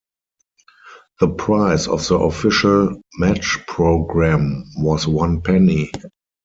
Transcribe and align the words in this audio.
The 1.19 1.27
price 1.27 1.87
of 1.87 2.07
the 2.07 2.15
official 2.17 3.03
Match 3.19 3.59
Programme 3.67 4.63
was 4.77 5.07
one 5.07 5.41
penny. 5.41 5.91